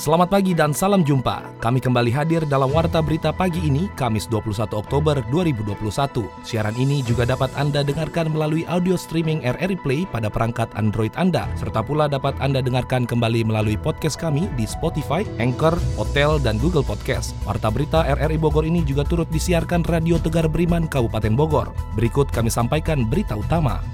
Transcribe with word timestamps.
Selamat 0.00 0.32
pagi 0.32 0.56
dan 0.56 0.72
salam 0.72 1.04
jumpa. 1.04 1.60
Kami 1.60 1.76
kembali 1.76 2.08
hadir 2.08 2.48
dalam 2.48 2.72
Warta 2.72 3.04
Berita 3.04 3.36
pagi 3.36 3.60
ini, 3.60 3.84
Kamis 4.00 4.24
21 4.32 4.72
Oktober 4.72 5.20
2021. 5.28 6.24
Siaran 6.40 6.72
ini 6.80 7.04
juga 7.04 7.28
dapat 7.28 7.52
Anda 7.52 7.84
dengarkan 7.84 8.32
melalui 8.32 8.64
audio 8.64 8.96
streaming 8.96 9.44
RRI 9.44 9.76
Play 9.84 10.00
pada 10.08 10.32
perangkat 10.32 10.72
Android 10.72 11.12
Anda, 11.20 11.44
serta 11.52 11.84
pula 11.84 12.08
dapat 12.08 12.32
Anda 12.40 12.64
dengarkan 12.64 13.04
kembali 13.04 13.44
melalui 13.44 13.76
podcast 13.76 14.16
kami 14.16 14.48
di 14.56 14.64
Spotify, 14.64 15.20
Anchor, 15.36 15.76
Hotel, 16.00 16.40
dan 16.40 16.56
Google 16.64 16.80
Podcast. 16.80 17.36
Warta 17.44 17.68
Berita 17.68 18.00
RRI 18.00 18.40
Bogor 18.40 18.64
ini 18.64 18.80
juga 18.80 19.04
turut 19.04 19.28
disiarkan 19.28 19.84
Radio 19.84 20.16
Tegar 20.16 20.48
Beriman 20.48 20.88
Kabupaten 20.88 21.36
Bogor. 21.36 21.76
Berikut 21.92 22.32
kami 22.32 22.48
sampaikan 22.48 23.04
berita 23.04 23.36
utama. 23.36 23.84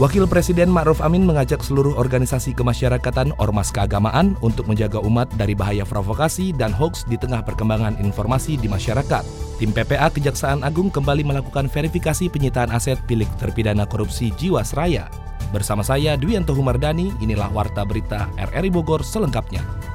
Wakil 0.00 0.24
Presiden 0.24 0.72
Ma'ruf 0.72 1.04
Amin 1.04 1.28
mengajak 1.28 1.60
seluruh 1.60 1.92
organisasi 2.00 2.56
kemasyarakatan 2.56 3.36
ormas 3.36 3.68
keagamaan 3.68 4.40
untuk 4.40 4.64
menjaga 4.64 4.96
umat 5.04 5.28
dari 5.36 5.52
bahaya 5.52 5.84
provokasi 5.84 6.56
dan 6.56 6.72
hoax 6.72 7.04
di 7.04 7.20
tengah 7.20 7.44
perkembangan 7.44 8.00
informasi 8.00 8.56
di 8.56 8.72
masyarakat. 8.72 9.20
Tim 9.60 9.68
PPA 9.68 10.08
Kejaksaan 10.08 10.64
Agung 10.64 10.88
kembali 10.88 11.28
melakukan 11.28 11.68
verifikasi 11.68 12.32
penyitaan 12.32 12.72
aset 12.72 13.04
milik 13.04 13.28
terpidana 13.36 13.84
korupsi 13.84 14.32
Jiwasraya. 14.32 15.12
Bersama 15.52 15.84
saya 15.84 16.16
Dwianto 16.16 16.56
Humardani, 16.56 17.12
inilah 17.20 17.52
Warta 17.52 17.84
Berita 17.84 18.32
RRI 18.40 18.72
Bogor 18.72 19.04
selengkapnya. 19.04 19.91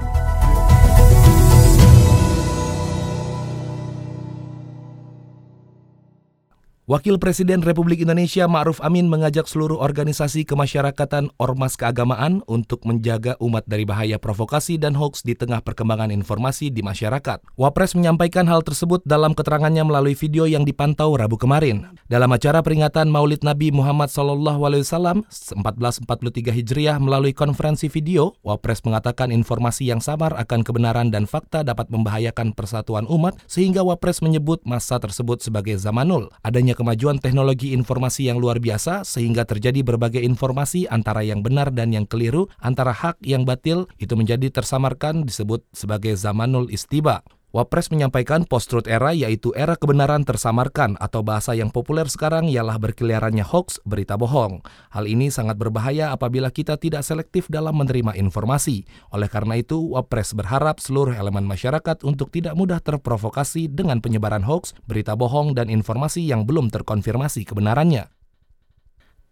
Wakil 6.87 7.19
Presiden 7.19 7.67
Republik 7.67 7.99
Indonesia 7.99 8.47
Ma'ruf 8.47 8.79
Amin 8.79 9.11
mengajak 9.11 9.43
seluruh 9.43 9.75
organisasi 9.75 10.47
kemasyarakatan 10.47 11.35
ormas 11.35 11.75
keagamaan 11.75 12.39
untuk 12.47 12.87
menjaga 12.87 13.35
umat 13.43 13.67
dari 13.67 13.83
bahaya 13.83 14.15
provokasi 14.15 14.79
dan 14.79 14.95
hoax 14.95 15.19
di 15.19 15.35
tengah 15.35 15.59
perkembangan 15.59 16.15
informasi 16.15 16.71
di 16.71 16.79
masyarakat. 16.79 17.43
Wapres 17.59 17.91
menyampaikan 17.91 18.47
hal 18.47 18.63
tersebut 18.63 19.03
dalam 19.03 19.35
keterangannya 19.35 19.83
melalui 19.83 20.15
video 20.15 20.47
yang 20.47 20.63
dipantau 20.63 21.11
Rabu 21.19 21.35
kemarin. 21.35 21.91
Dalam 22.07 22.31
acara 22.31 22.63
peringatan 22.63 23.11
Maulid 23.11 23.43
Nabi 23.43 23.67
Muhammad 23.75 24.07
SAW 24.07 24.39
1443 25.27 26.07
Hijriah 26.55 27.03
melalui 27.03 27.35
konferensi 27.35 27.91
video, 27.91 28.31
Wapres 28.47 28.87
mengatakan 28.87 29.35
informasi 29.35 29.91
yang 29.91 29.99
samar 29.99 30.39
akan 30.39 30.63
kebenaran 30.63 31.11
dan 31.11 31.27
fakta 31.27 31.67
dapat 31.67 31.91
membahayakan 31.91 32.55
persatuan 32.55 33.03
umat 33.11 33.35
sehingga 33.43 33.83
Wapres 33.83 34.23
menyebut 34.23 34.63
masa 34.63 35.03
tersebut 35.03 35.43
sebagai 35.43 35.75
zamanul. 35.75 36.31
Adanya 36.47 36.76
kemajuan 36.77 37.17
teknologi 37.17 37.73
informasi 37.73 38.29
yang 38.29 38.37
luar 38.37 38.61
biasa 38.61 39.01
sehingga 39.01 39.49
terjadi 39.49 39.81
berbagai 39.81 40.21
informasi 40.21 40.85
antara 40.85 41.25
yang 41.25 41.41
benar 41.41 41.73
dan 41.73 41.89
yang 41.89 42.05
keliru, 42.05 42.45
antara 42.61 42.93
hak 42.93 43.17
yang 43.25 43.49
batil 43.49 43.89
itu 43.97 44.13
menjadi 44.13 44.53
tersamarkan 44.53 45.25
disebut 45.25 45.65
sebagai 45.73 46.13
zamanul 46.13 46.69
istiba. 46.69 47.25
Wapres 47.57 47.89
menyampaikan 47.89 48.45
post-truth 48.45 48.85
era 48.85 49.17
yaitu 49.17 49.49
era 49.57 49.73
kebenaran 49.73 50.21
tersamarkan 50.21 50.93
atau 51.01 51.25
bahasa 51.25 51.57
yang 51.57 51.73
populer 51.73 52.05
sekarang 52.05 52.45
ialah 52.45 52.77
berkeliarannya 52.77 53.41
hoax, 53.41 53.81
berita 53.81 54.13
bohong. 54.13 54.61
Hal 54.93 55.09
ini 55.09 55.33
sangat 55.33 55.57
berbahaya 55.57 56.13
apabila 56.13 56.53
kita 56.53 56.77
tidak 56.77 57.01
selektif 57.01 57.49
dalam 57.49 57.73
menerima 57.81 58.13
informasi. 58.13 58.85
Oleh 59.09 59.25
karena 59.25 59.57
itu, 59.57 59.89
Wapres 59.89 60.37
berharap 60.37 60.77
seluruh 60.77 61.17
elemen 61.17 61.49
masyarakat 61.49 62.05
untuk 62.05 62.29
tidak 62.29 62.53
mudah 62.53 62.77
terprovokasi 62.77 63.73
dengan 63.73 64.05
penyebaran 64.05 64.45
hoax, 64.45 64.77
berita 64.85 65.17
bohong, 65.17 65.57
dan 65.57 65.73
informasi 65.73 66.29
yang 66.29 66.45
belum 66.45 66.69
terkonfirmasi 66.69 67.41
kebenarannya. 67.41 68.16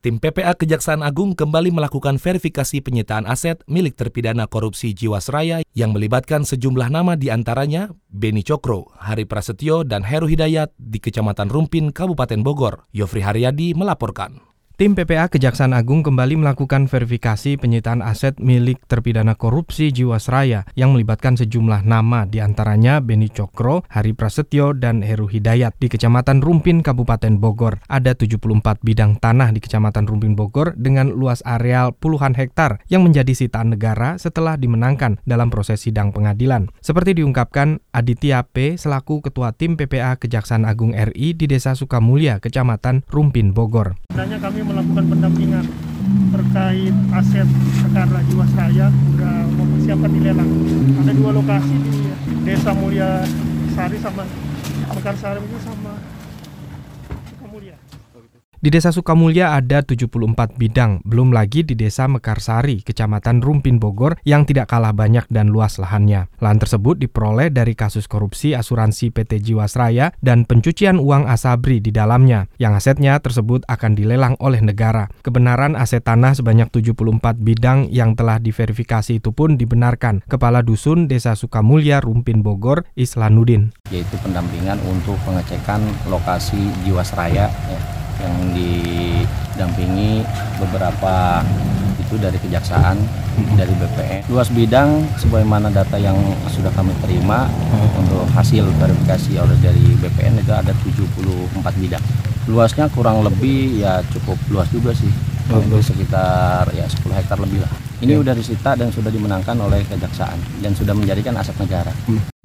Tim 0.05 0.21
PPA 0.21 0.53
Kejaksaan 0.53 1.01
Agung 1.01 1.33
kembali 1.33 1.73
melakukan 1.73 2.21
verifikasi 2.21 2.77
penyitaan 2.77 3.25
aset 3.25 3.65
milik 3.65 3.97
terpidana 3.97 4.45
korupsi 4.45 4.93
Jiwasraya 4.93 5.65
yang 5.73 5.97
melibatkan 5.97 6.45
sejumlah 6.45 6.93
nama 6.93 7.17
di 7.17 7.33
antaranya 7.33 7.89
Beni 8.13 8.45
Cokro, 8.45 8.93
Hari 9.01 9.25
Prasetyo, 9.25 9.81
dan 9.81 10.05
Heru 10.05 10.29
Hidayat 10.29 10.77
di 10.77 11.01
Kecamatan 11.01 11.49
Rumpin, 11.49 11.89
Kabupaten 11.89 12.45
Bogor. 12.45 12.85
Yofri 12.93 13.25
Haryadi 13.25 13.73
melaporkan. 13.73 14.45
Tim 14.75 14.91
PPA 14.91 15.31
Kejaksaan 15.31 15.71
Agung 15.71 16.03
kembali 16.03 16.35
melakukan 16.35 16.91
verifikasi 16.91 17.55
penyitaan 17.55 18.03
aset 18.03 18.35
milik 18.43 18.83
terpidana 18.91 19.31
korupsi 19.31 19.87
Jiwasraya 19.87 20.67
yang 20.75 20.91
melibatkan 20.91 21.39
sejumlah 21.39 21.87
nama 21.87 22.27
di 22.27 22.43
antaranya 22.43 22.99
Beni 22.99 23.31
Cokro, 23.31 23.87
Hari 23.87 24.11
Prasetyo, 24.11 24.75
dan 24.75 24.99
Heru 24.99 25.31
Hidayat 25.31 25.79
di 25.79 25.87
Kecamatan 25.87 26.43
Rumpin, 26.43 26.83
Kabupaten 26.83 27.39
Bogor. 27.39 27.79
Ada 27.87 28.19
74 28.19 28.83
bidang 28.83 29.15
tanah 29.15 29.55
di 29.55 29.63
Kecamatan 29.63 30.11
Rumpin 30.11 30.35
Bogor 30.35 30.75
dengan 30.75 31.07
luas 31.07 31.39
areal 31.47 31.95
puluhan 31.95 32.35
hektar 32.35 32.83
yang 32.91 33.07
menjadi 33.07 33.31
sitaan 33.31 33.71
negara 33.71 34.19
setelah 34.19 34.59
dimenangkan 34.59 35.23
dalam 35.23 35.55
proses 35.55 35.87
sidang 35.87 36.11
pengadilan. 36.11 36.67
Seperti 36.83 37.15
diungkapkan 37.15 37.79
Aditya 37.95 38.43
P. 38.43 38.75
selaku 38.75 39.23
Ketua 39.23 39.55
Tim 39.55 39.79
PPA 39.79 40.19
Kejaksaan 40.19 40.67
Agung 40.67 40.91
RI 40.91 41.31
di 41.31 41.47
Desa 41.47 41.79
Sukamulya, 41.79 42.43
Kecamatan 42.43 43.07
Rumpin, 43.07 43.55
Bogor. 43.55 43.95
Sebenarnya 44.11 44.43
kami 44.43 44.64
melakukan 44.65 45.05
pendampingan 45.09 45.65
terkait 46.33 46.95
aset 47.13 47.47
perkara 47.81 48.19
Jiwasraya 48.29 48.87
sudah 48.91 49.35
mempersiapkan 49.55 50.11
dilelang. 50.11 50.51
Ada 51.01 51.11
dua 51.13 51.31
lokasi 51.33 51.75
di 51.81 51.97
Desa 52.45 52.71
Mulia 52.73 53.25
Sari 53.73 53.97
sama 54.01 54.23
Mekarsari 54.95 55.39
itu 55.41 55.57
sama. 55.61 55.93
Di 58.65 58.73
Desa 58.73 58.89
Sukamulya 58.89 59.53
ada 59.61 59.85
74 59.85 60.57
bidang, 60.57 61.05
belum 61.05 61.29
lagi 61.29 61.61
di 61.61 61.77
Desa 61.77 62.09
Mekarsari, 62.09 62.81
Kecamatan 62.81 63.37
Rumpin 63.37 63.77
Bogor 63.77 64.17
yang 64.25 64.41
tidak 64.41 64.73
kalah 64.73 64.89
banyak 64.89 65.21
dan 65.29 65.53
luas 65.53 65.77
lahannya. 65.77 66.33
Lahan 66.41 66.57
tersebut 66.57 66.97
diperoleh 66.97 67.53
dari 67.53 67.77
kasus 67.77 68.09
korupsi 68.09 68.57
asuransi 68.57 69.13
PT 69.13 69.45
Jiwasraya 69.45 70.17
dan 70.17 70.49
pencucian 70.49 70.97
uang 70.97 71.29
Asabri 71.29 71.77
di 71.77 71.93
dalamnya, 71.93 72.49
yang 72.57 72.73
asetnya 72.73 73.21
tersebut 73.21 73.61
akan 73.69 73.93
dilelang 73.93 74.33
oleh 74.41 74.65
negara. 74.65 75.13
Kebenaran 75.21 75.77
aset 75.77 76.01
tanah 76.01 76.33
sebanyak 76.33 76.73
74 76.73 77.37
bidang 77.37 77.93
yang 77.93 78.17
telah 78.17 78.41
diverifikasi 78.41 79.21
itu 79.21 79.29
pun 79.29 79.61
dibenarkan. 79.61 80.25
Kepala 80.25 80.65
Dusun 80.65 81.05
Desa 81.05 81.37
Sukamulya 81.37 82.01
Rumpin 82.01 82.41
Bogor, 82.41 82.81
Islanudin. 82.97 83.77
Yaitu 83.93 84.17
pendampingan 84.25 84.81
untuk 84.89 85.21
pengecekan 85.21 85.85
lokasi 86.09 86.57
Jiwasraya 86.81 87.53
ya 87.53 88.04
yang 88.21 88.35
didampingi 88.55 90.23
beberapa 90.61 91.41
itu 92.05 92.21
dari 92.21 92.37
kejaksaan 92.37 93.01
dari 93.57 93.73
BPN. 93.75 94.29
Luas 94.29 94.53
bidang 94.53 95.03
sebagaimana 95.17 95.73
data 95.73 95.97
yang 95.97 96.15
sudah 96.47 96.69
kami 96.77 96.93
terima 97.01 97.49
untuk 97.97 98.29
hasil 98.31 98.69
verifikasi 98.77 99.41
oleh 99.41 99.57
dari 99.59 99.97
BPN 99.99 100.39
itu 100.39 100.53
ada 100.53 100.69
74 100.85 101.81
bidang. 101.81 102.03
Luasnya 102.45 102.85
kurang 102.93 103.25
lebih 103.25 103.81
ya 103.81 104.05
cukup 104.13 104.37
luas 104.53 104.69
juga 104.69 104.93
sih. 104.93 105.09
Sekitar 105.81 106.69
ya 106.77 106.85
10 106.85 107.09
hektar 107.09 107.37
lebih 107.41 107.65
lah. 107.65 107.71
Ini 108.05 108.21
sudah 108.21 108.37
disita 108.37 108.77
dan 108.77 108.93
sudah 108.93 109.09
dimenangkan 109.09 109.57
oleh 109.57 109.81
kejaksaan 109.89 110.37
dan 110.61 110.77
sudah 110.77 110.93
menjadikan 110.93 111.33
aset 111.41 111.57
negara 111.57 111.89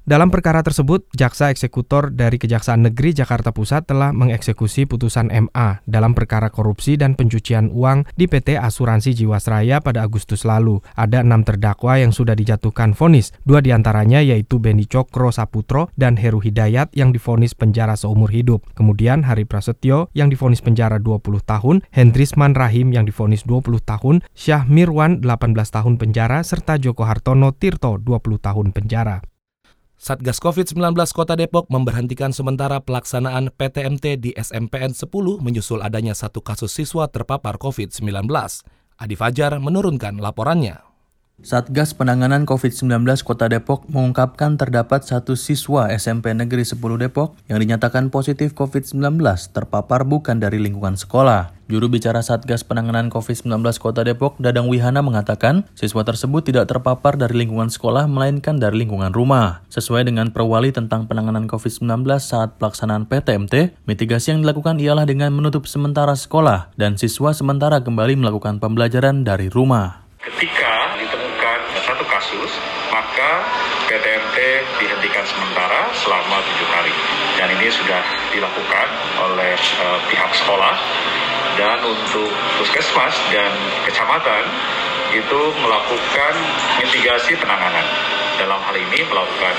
dalam 0.01 0.33
perkara 0.33 0.65
tersebut, 0.65 1.05
jaksa 1.13 1.53
eksekutor 1.53 2.09
dari 2.09 2.41
Kejaksaan 2.41 2.89
Negeri 2.89 3.13
Jakarta 3.13 3.53
Pusat 3.53 3.93
telah 3.93 4.09
mengeksekusi 4.09 4.89
putusan 4.89 5.29
MA 5.29 5.85
dalam 5.85 6.17
perkara 6.17 6.49
korupsi 6.49 6.97
dan 6.97 7.13
pencucian 7.13 7.69
uang 7.69 8.09
di 8.17 8.25
PT 8.25 8.57
Asuransi 8.57 9.13
Jiwasraya 9.13 9.77
pada 9.77 10.01
Agustus 10.01 10.41
lalu. 10.41 10.81
Ada 10.97 11.21
enam 11.21 11.45
terdakwa 11.45 12.01
yang 12.01 12.09
sudah 12.09 12.33
dijatuhkan 12.33 12.97
vonis, 12.97 13.29
dua 13.45 13.61
di 13.61 13.69
antaranya 13.69 14.25
yaitu 14.25 14.57
Beni 14.57 14.89
Cokro 14.89 15.29
Saputro 15.29 15.93
dan 15.93 16.17
Heru 16.17 16.41
Hidayat 16.41 16.97
yang 16.97 17.13
divonis 17.13 17.53
penjara 17.53 17.93
seumur 17.93 18.33
hidup. 18.33 18.65
Kemudian 18.73 19.21
Hari 19.29 19.45
Prasetyo 19.45 20.09
yang 20.17 20.33
divonis 20.33 20.65
penjara 20.65 20.97
20 20.97 21.45
tahun, 21.45 21.85
Hendrisman 21.93 22.57
Rahim 22.57 22.89
yang 22.89 23.05
divonis 23.05 23.45
20 23.45 23.77
tahun, 23.85 24.25
Syah 24.33 24.65
Mirwan 24.65 25.21
18 25.21 25.53
tahun 25.69 26.01
penjara, 26.01 26.41
serta 26.41 26.81
Joko 26.81 27.05
Hartono 27.05 27.53
Tirto 27.53 28.01
20 28.01 28.41
tahun 28.41 28.73
penjara. 28.73 29.30
Satgas 30.01 30.41
COVID-19 30.41 30.97
Kota 31.13 31.37
Depok 31.37 31.69
memberhentikan 31.69 32.33
sementara 32.33 32.81
pelaksanaan 32.81 33.53
PTMT 33.53 34.17
di 34.17 34.33
SMPN 34.33 34.97
10 34.97 35.05
menyusul 35.45 35.77
adanya 35.77 36.17
satu 36.17 36.41
kasus 36.41 36.73
siswa 36.73 37.05
terpapar 37.05 37.61
COVID-19. 37.61 38.25
Adi 38.97 39.13
Fajar 39.13 39.61
menurunkan 39.61 40.17
laporannya. 40.17 40.90
Satgas 41.41 41.97
Penanganan 41.97 42.45
COVID-19 42.45 43.01
Kota 43.25 43.49
Depok 43.49 43.89
mengungkapkan 43.89 44.61
terdapat 44.61 45.01
satu 45.01 45.33
siswa 45.33 45.89
SMP 45.89 46.37
Negeri 46.37 46.61
10 46.61 46.77
Depok 47.01 47.33
yang 47.49 47.57
dinyatakan 47.57 48.13
positif 48.13 48.53
COVID-19 48.53 49.17
terpapar 49.49 50.05
bukan 50.05 50.37
dari 50.37 50.61
lingkungan 50.61 50.93
sekolah. 50.93 51.57
Juru 51.65 51.89
bicara 51.89 52.21
Satgas 52.21 52.61
Penanganan 52.61 53.09
COVID-19 53.09 53.57
Kota 53.81 54.05
Depok, 54.05 54.37
Dadang 54.37 54.69
Wihana 54.69 55.01
mengatakan, 55.01 55.65
siswa 55.73 56.05
tersebut 56.05 56.45
tidak 56.45 56.69
terpapar 56.69 57.17
dari 57.17 57.33
lingkungan 57.41 57.73
sekolah 57.73 58.05
melainkan 58.05 58.61
dari 58.61 58.85
lingkungan 58.85 59.09
rumah. 59.09 59.65
Sesuai 59.73 60.05
dengan 60.05 60.29
perwali 60.29 60.69
tentang 60.69 61.07
penanganan 61.09 61.49
COVID-19 61.49 62.05
saat 62.19 62.59
pelaksanaan 62.59 63.09
PTMT, 63.09 63.81
mitigasi 63.89 64.35
yang 64.35 64.43
dilakukan 64.43 64.77
ialah 64.77 65.07
dengan 65.07 65.31
menutup 65.31 65.65
sementara 65.65 66.13
sekolah 66.13 66.75
dan 66.77 66.99
siswa 67.01 67.31
sementara 67.33 67.81
kembali 67.81 68.19
melakukan 68.19 68.59
pembelajaran 68.59 69.23
dari 69.23 69.47
rumah. 69.47 70.03
Ketika 70.21 70.99
ditemukan 71.01 71.59
satu 71.81 72.05
kasus, 72.05 72.51
maka 72.93 73.47
PTMT 73.89 74.37
dihentikan 74.77 75.25
sementara 75.25 75.89
selama 75.97 76.43
tujuh 76.45 76.69
hari. 76.69 76.93
Dan 77.39 77.57
sudah 77.71 78.03
dilakukan 78.35 78.87
oleh 79.23 79.55
uh, 79.55 79.99
pihak 80.11 80.31
sekolah 80.35 80.75
dan 81.55 81.79
untuk 81.83 82.31
puskesmas 82.59 83.15
dan 83.31 83.51
kecamatan 83.87 84.43
itu 85.11 85.41
melakukan 85.59 86.33
mitigasi 86.79 87.35
penanganan. 87.39 87.83
Dalam 88.39 88.59
hal 88.63 88.75
ini 88.75 88.99
melakukan 89.07 89.55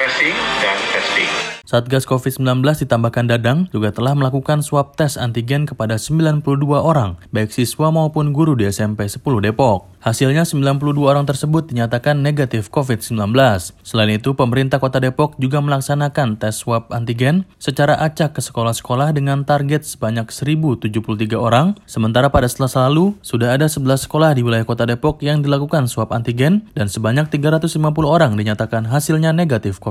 tracing 0.00 0.32
dan 0.64 0.80
testing. 0.96 1.50
Satgas 1.68 2.02
COVID-19 2.02 2.64
ditambahkan 2.82 3.30
Dadang 3.30 3.68
juga 3.70 3.94
telah 3.94 4.16
melakukan 4.16 4.58
swab 4.58 4.98
tes 4.98 5.14
antigen 5.14 5.70
kepada 5.70 6.00
92 6.00 6.42
orang, 6.74 7.14
baik 7.30 7.54
siswa 7.54 7.94
maupun 7.94 8.34
guru 8.34 8.58
di 8.58 8.66
SMP 8.66 9.06
10 9.06 9.22
Depok. 9.44 9.86
Hasilnya 10.00 10.48
92 10.48 10.96
orang 11.04 11.28
tersebut 11.28 11.68
dinyatakan 11.68 12.24
negatif 12.24 12.72
COVID-19. 12.72 13.36
Selain 13.84 14.10
itu, 14.10 14.32
pemerintah 14.32 14.80
kota 14.80 14.96
Depok 14.96 15.36
juga 15.36 15.60
melaksanakan 15.60 16.40
tes 16.40 16.56
swab 16.56 16.88
antigen 16.90 17.44
secara 17.60 18.00
acak 18.00 18.34
ke 18.34 18.40
sekolah-sekolah 18.40 19.12
dengan 19.12 19.44
target 19.44 19.84
sebanyak 19.84 20.32
1.073 20.32 21.36
orang, 21.36 21.76
sementara 21.84 22.32
pada 22.32 22.48
selasa 22.48 22.88
lalu 22.88 23.12
sudah 23.22 23.54
ada 23.54 23.68
11 23.68 24.08
sekolah 24.08 24.34
di 24.34 24.42
wilayah 24.42 24.64
kota 24.64 24.88
Depok 24.88 25.20
yang 25.20 25.44
dilakukan 25.44 25.86
swab 25.86 26.16
antigen 26.16 26.66
dan 26.72 26.88
sebanyak 26.88 27.28
350 27.28 27.78
orang 28.08 28.34
dinyatakan 28.40 28.88
hasilnya 28.88 29.36
negatif 29.36 29.78
COVID-19. 29.78 29.89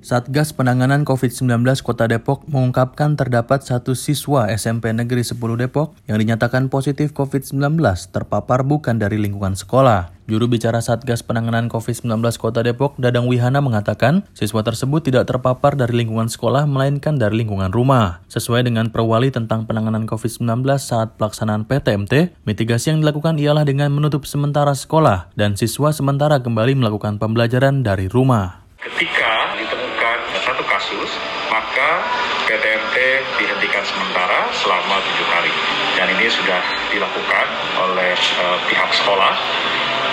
Satgas 0.00 0.56
Penanganan 0.56 1.04
COVID-19 1.04 1.60
Kota 1.84 2.08
Depok 2.08 2.48
mengungkapkan 2.48 3.20
terdapat 3.20 3.60
satu 3.60 3.92
siswa 3.92 4.48
SMP 4.48 4.96
Negeri 4.96 5.20
10 5.20 5.36
Depok 5.60 5.92
yang 6.08 6.16
dinyatakan 6.16 6.72
positif 6.72 7.12
COVID-19 7.12 7.76
terpapar 8.08 8.64
bukan 8.64 8.96
dari 8.96 9.20
lingkungan 9.20 9.52
sekolah. 9.52 10.08
Juru 10.24 10.48
bicara 10.48 10.80
Satgas 10.80 11.20
Penanganan 11.20 11.68
COVID-19 11.68 12.16
Kota 12.40 12.64
Depok, 12.64 12.96
Dadang 12.96 13.28
Wihana 13.28 13.60
mengatakan, 13.60 14.24
siswa 14.32 14.64
tersebut 14.64 15.04
tidak 15.04 15.28
terpapar 15.28 15.76
dari 15.76 15.92
lingkungan 15.92 16.32
sekolah 16.32 16.64
melainkan 16.64 17.20
dari 17.20 17.44
lingkungan 17.44 17.68
rumah. 17.68 18.24
Sesuai 18.32 18.64
dengan 18.64 18.88
perwali 18.88 19.28
tentang 19.28 19.68
penanganan 19.68 20.08
COVID-19 20.08 20.64
saat 20.80 21.20
pelaksanaan 21.20 21.68
PTMT, 21.68 22.40
mitigasi 22.48 22.96
yang 22.96 23.04
dilakukan 23.04 23.36
ialah 23.36 23.68
dengan 23.68 23.92
menutup 23.92 24.24
sementara 24.24 24.72
sekolah 24.72 25.28
dan 25.36 25.60
siswa 25.60 25.92
sementara 25.92 26.40
kembali 26.40 26.72
melakukan 26.78 27.20
pembelajaran 27.20 27.84
dari 27.84 28.08
rumah. 28.08 28.59
Ketika 28.80 29.60
ditemukan 29.60 30.18
satu 30.40 30.64
kasus, 30.64 31.12
maka 31.52 32.00
PTMT 32.48 32.96
dihentikan 33.36 33.84
sementara 33.84 34.48
selama 34.56 35.04
tujuh 35.04 35.28
hari. 35.28 35.52
Dan 36.00 36.08
ini 36.16 36.24
sudah 36.32 36.64
dilakukan 36.88 37.46
oleh 37.76 38.16
uh, 38.40 38.56
pihak 38.72 38.88
sekolah 38.96 39.36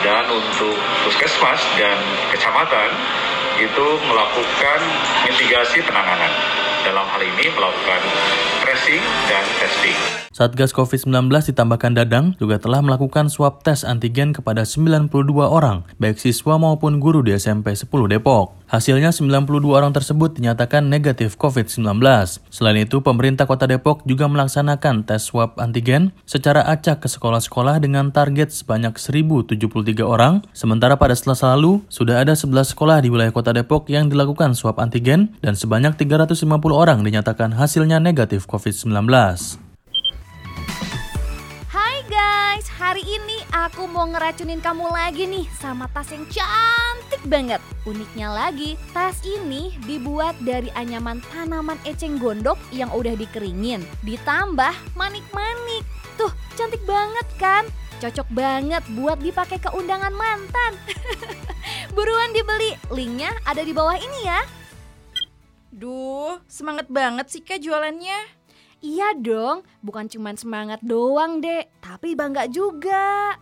dan 0.04 0.28
untuk 0.28 0.76
puskesmas 1.08 1.64
dan 1.80 1.96
kecamatan 2.36 2.92
itu 3.56 3.88
melakukan 4.04 4.80
mitigasi 5.32 5.80
penanganan. 5.88 6.36
Dalam 6.84 7.08
hal 7.08 7.24
ini 7.24 7.48
melakukan 7.56 8.04
tracing 8.68 9.00
dan 9.32 9.48
testing. 9.64 10.18
Satgas 10.36 10.70
COVID-19 10.70 11.32
ditambahkan 11.50 11.98
Dadang 11.98 12.36
juga 12.38 12.60
telah 12.62 12.84
melakukan 12.84 13.26
swab 13.26 13.64
tes 13.66 13.82
antigen 13.82 14.38
kepada 14.38 14.68
92 14.68 15.10
orang, 15.34 15.82
baik 15.98 16.22
siswa 16.22 16.62
maupun 16.62 17.02
guru 17.02 17.26
di 17.26 17.34
SMP 17.34 17.74
10 17.74 17.90
Depok. 18.12 18.54
Hasilnya 18.68 19.16
92 19.16 19.64
orang 19.72 19.96
tersebut 19.96 20.36
dinyatakan 20.36 20.92
negatif 20.92 21.40
COVID-19. 21.40 22.04
Selain 22.52 22.78
itu, 22.78 23.00
pemerintah 23.00 23.48
kota 23.48 23.64
Depok 23.64 24.04
juga 24.04 24.28
melaksanakan 24.28 25.08
tes 25.08 25.24
swab 25.24 25.56
antigen 25.58 26.12
secara 26.28 26.68
acak 26.68 27.02
ke 27.02 27.08
sekolah-sekolah 27.08 27.80
dengan 27.80 28.12
target 28.12 28.52
sebanyak 28.52 29.00
1.073 29.00 30.04
orang, 30.04 30.44
sementara 30.52 31.00
pada 31.00 31.16
selasa 31.16 31.56
lalu 31.56 31.80
sudah 31.90 32.22
ada 32.22 32.36
11 32.36 32.76
sekolah 32.76 33.02
di 33.02 33.10
wilayah 33.10 33.32
kota 33.32 33.56
Depok 33.56 33.88
yang 33.88 34.12
dilakukan 34.12 34.54
swab 34.54 34.84
antigen 34.84 35.34
dan 35.40 35.56
sebanyak 35.56 35.96
350 35.96 36.46
orang 36.76 37.02
dinyatakan 37.08 37.56
hasilnya 37.56 38.04
negatif 38.04 38.46
COVID-19. 38.46 38.57
Hai 41.70 42.02
guys, 42.10 42.66
hari 42.74 43.06
ini 43.06 43.38
aku 43.54 43.86
mau 43.86 44.10
ngeracunin 44.10 44.58
kamu 44.58 44.90
lagi 44.90 45.30
nih 45.30 45.46
sama 45.62 45.86
tas 45.94 46.10
yang 46.10 46.26
cantik 46.34 47.22
banget. 47.30 47.62
Uniknya 47.86 48.34
lagi, 48.34 48.74
tas 48.98 49.22
ini 49.22 49.78
dibuat 49.86 50.34
dari 50.42 50.74
anyaman 50.74 51.22
tanaman 51.30 51.78
eceng 51.86 52.18
gondok 52.18 52.58
yang 52.74 52.90
udah 52.90 53.14
dikeringin. 53.14 53.86
Ditambah 54.02 54.74
manik-manik. 54.98 55.86
Tuh, 56.18 56.34
cantik 56.58 56.82
banget 56.90 57.28
kan? 57.38 57.64
Cocok 58.02 58.26
banget 58.34 58.82
buat 58.98 59.22
dipakai 59.22 59.62
ke 59.62 59.70
undangan 59.70 60.14
mantan. 60.18 60.74
Buruan 61.96 62.34
dibeli, 62.34 62.74
linknya 62.90 63.38
ada 63.46 63.62
di 63.62 63.74
bawah 63.74 64.02
ini 64.02 64.20
ya. 64.26 64.42
Duh, 65.70 66.42
semangat 66.50 66.90
banget 66.90 67.30
sih 67.30 67.46
kak 67.46 67.62
jualannya. 67.62 68.37
Iya 68.78 69.18
dong, 69.18 69.66
bukan 69.82 70.06
cuma 70.06 70.38
semangat 70.38 70.78
doang 70.86 71.42
dek, 71.42 71.66
tapi 71.82 72.14
bangga 72.14 72.46
juga. 72.46 73.34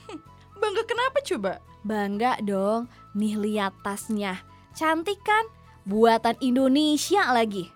Bangga 0.62 0.86
kenapa 0.86 1.18
coba? 1.18 1.52
Bangga 1.82 2.38
dong, 2.40 2.86
nih 3.18 3.34
lihat 3.34 3.74
tasnya. 3.82 4.38
Cantik 4.72 5.18
kan? 5.26 5.50
Buatan 5.84 6.38
Indonesia 6.40 7.26
lagi. 7.34 7.68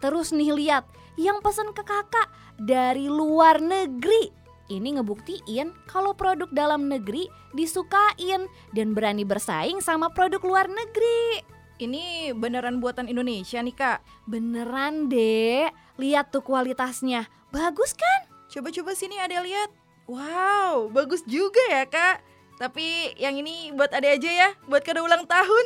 Terus 0.00 0.32
nih 0.32 0.50
lihat, 0.56 0.88
yang 1.20 1.44
pesen 1.44 1.76
ke 1.76 1.84
kakak 1.84 2.32
dari 2.56 3.06
luar 3.06 3.60
negeri. 3.60 4.32
Ini 4.72 4.96
ngebuktiin 4.96 5.76
kalau 5.84 6.16
produk 6.16 6.48
dalam 6.48 6.88
negeri 6.88 7.28
disukain 7.52 8.48
dan 8.72 8.96
berani 8.96 9.28
bersaing 9.28 9.84
sama 9.84 10.08
produk 10.08 10.40
luar 10.40 10.66
negeri. 10.72 11.44
Ini 11.82 12.32
beneran 12.38 12.78
buatan 12.80 13.10
Indonesia 13.10 13.58
nih 13.60 13.74
kak? 13.76 13.98
Beneran 14.24 15.12
dek, 15.12 15.91
lihat 16.02 16.34
tuh 16.34 16.42
kualitasnya. 16.42 17.30
Bagus 17.54 17.94
kan? 17.94 18.26
Coba-coba 18.50 18.98
sini 18.98 19.22
ada 19.22 19.38
lihat. 19.38 19.70
Wow, 20.10 20.90
bagus 20.90 21.22
juga 21.24 21.62
ya 21.70 21.86
kak. 21.86 22.18
Tapi 22.58 23.14
yang 23.16 23.38
ini 23.38 23.70
buat 23.72 23.94
ade 23.94 24.10
aja 24.10 24.30
ya, 24.30 24.50
buat 24.66 24.82
kado 24.82 25.06
ulang 25.06 25.24
tahun. 25.24 25.64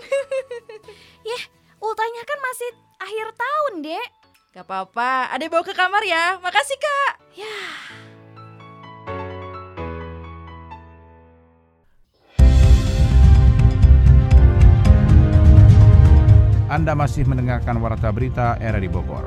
Yeh, 1.28 1.42
ultahnya 1.80 2.22
kan 2.22 2.38
masih 2.44 2.70
akhir 3.00 3.26
tahun 3.32 3.74
dek. 3.80 4.08
Gak 4.52 4.64
apa-apa, 4.68 5.32
ade 5.32 5.48
bawa 5.48 5.64
ke 5.64 5.72
kamar 5.72 6.04
ya. 6.04 6.36
Makasih 6.40 6.78
kak. 6.78 7.12
Ya. 7.36 7.56
Anda 16.66 16.98
masih 16.98 17.24
mendengarkan 17.24 17.78
Warta 17.80 18.10
Berita 18.10 18.58
RRI 18.60 18.90
Bogor. 18.90 19.24